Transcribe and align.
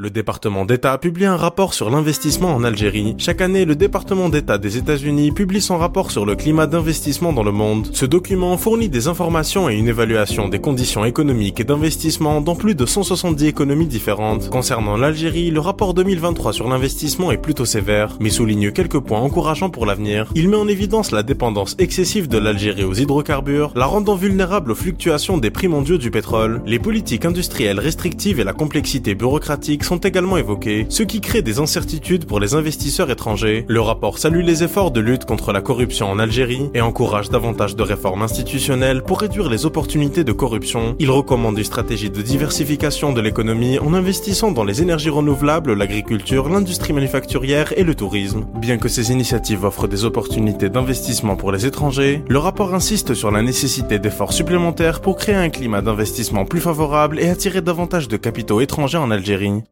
Le 0.00 0.10
département 0.10 0.64
d'État 0.64 0.92
a 0.92 0.98
publié 0.98 1.26
un 1.26 1.36
rapport 1.36 1.74
sur 1.74 1.90
l'investissement 1.90 2.54
en 2.54 2.62
Algérie. 2.62 3.16
Chaque 3.18 3.40
année, 3.40 3.64
le 3.64 3.74
département 3.74 4.28
d'État 4.28 4.56
des 4.56 4.76
États-Unis 4.76 5.32
publie 5.32 5.60
son 5.60 5.76
rapport 5.76 6.12
sur 6.12 6.24
le 6.24 6.36
climat 6.36 6.68
d'investissement 6.68 7.32
dans 7.32 7.42
le 7.42 7.50
monde. 7.50 7.88
Ce 7.92 8.06
document 8.06 8.56
fournit 8.58 8.88
des 8.88 9.08
informations 9.08 9.68
et 9.68 9.74
une 9.74 9.88
évaluation 9.88 10.46
des 10.46 10.60
conditions 10.60 11.04
économiques 11.04 11.58
et 11.58 11.64
d'investissement 11.64 12.40
dans 12.40 12.54
plus 12.54 12.76
de 12.76 12.86
170 12.86 13.44
économies 13.46 13.88
différentes. 13.88 14.50
Concernant 14.50 14.96
l'Algérie, 14.96 15.50
le 15.50 15.58
rapport 15.58 15.94
2023 15.94 16.52
sur 16.52 16.68
l'investissement 16.68 17.32
est 17.32 17.42
plutôt 17.42 17.64
sévère, 17.64 18.18
mais 18.20 18.30
souligne 18.30 18.70
quelques 18.70 19.00
points 19.00 19.18
encourageants 19.18 19.70
pour 19.70 19.84
l'avenir. 19.84 20.30
Il 20.36 20.48
met 20.48 20.56
en 20.56 20.68
évidence 20.68 21.10
la 21.10 21.24
dépendance 21.24 21.74
excessive 21.80 22.28
de 22.28 22.38
l'Algérie 22.38 22.84
aux 22.84 22.94
hydrocarbures, 22.94 23.72
la 23.74 23.86
rendant 23.86 24.14
vulnérable 24.14 24.70
aux 24.70 24.76
fluctuations 24.76 25.38
des 25.38 25.50
prix 25.50 25.66
mondiaux 25.66 25.98
du 25.98 26.12
pétrole, 26.12 26.62
les 26.66 26.78
politiques 26.78 27.24
industrielles 27.24 27.80
restrictives 27.80 28.38
et 28.38 28.44
la 28.44 28.52
complexité 28.52 29.16
bureaucratique 29.16 29.87
sont 29.88 29.96
également 29.96 30.36
évoqués, 30.36 30.84
ce 30.90 31.02
qui 31.02 31.22
crée 31.22 31.40
des 31.40 31.60
incertitudes 31.60 32.26
pour 32.26 32.40
les 32.40 32.54
investisseurs 32.54 33.10
étrangers. 33.10 33.64
Le 33.68 33.80
rapport 33.80 34.18
salue 34.18 34.44
les 34.44 34.62
efforts 34.62 34.90
de 34.90 35.00
lutte 35.00 35.24
contre 35.24 35.50
la 35.50 35.62
corruption 35.62 36.10
en 36.10 36.18
Algérie 36.18 36.68
et 36.74 36.82
encourage 36.82 37.30
davantage 37.30 37.74
de 37.74 37.82
réformes 37.82 38.20
institutionnelles 38.20 39.02
pour 39.02 39.20
réduire 39.20 39.48
les 39.48 39.64
opportunités 39.64 40.24
de 40.24 40.32
corruption. 40.32 40.94
Il 40.98 41.10
recommande 41.10 41.56
une 41.56 41.64
stratégie 41.64 42.10
de 42.10 42.20
diversification 42.20 43.14
de 43.14 43.22
l'économie 43.22 43.78
en 43.78 43.94
investissant 43.94 44.52
dans 44.52 44.64
les 44.64 44.82
énergies 44.82 45.08
renouvelables, 45.08 45.72
l'agriculture, 45.72 46.50
l'industrie 46.50 46.92
manufacturière 46.92 47.72
et 47.78 47.82
le 47.82 47.94
tourisme. 47.94 48.44
Bien 48.60 48.76
que 48.76 48.90
ces 48.90 49.10
initiatives 49.10 49.64
offrent 49.64 49.88
des 49.88 50.04
opportunités 50.04 50.68
d'investissement 50.68 51.36
pour 51.36 51.50
les 51.50 51.64
étrangers, 51.64 52.22
le 52.28 52.38
rapport 52.38 52.74
insiste 52.74 53.14
sur 53.14 53.30
la 53.30 53.40
nécessité 53.40 53.98
d'efforts 53.98 54.34
supplémentaires 54.34 55.00
pour 55.00 55.16
créer 55.16 55.36
un 55.36 55.48
climat 55.48 55.80
d'investissement 55.80 56.44
plus 56.44 56.60
favorable 56.60 57.18
et 57.20 57.30
attirer 57.30 57.62
davantage 57.62 58.08
de 58.08 58.18
capitaux 58.18 58.60
étrangers 58.60 58.98
en 58.98 59.10
Algérie. 59.10 59.62